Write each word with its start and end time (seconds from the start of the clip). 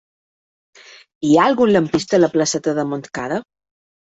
Hi 1.27 1.35
ha 1.35 1.45
algun 1.49 1.73
lampista 1.75 2.17
a 2.19 2.21
la 2.25 2.33
placeta 2.37 2.77
de 2.81 2.89
Montcada? 2.95 3.43